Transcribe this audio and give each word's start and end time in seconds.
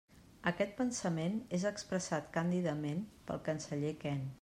Aquest 0.51 0.71
pensament 0.79 1.37
és 1.59 1.67
expressat 1.73 2.33
càndidament 2.39 3.05
pel 3.31 3.45
canceller 3.51 3.99
Kent. 4.07 4.27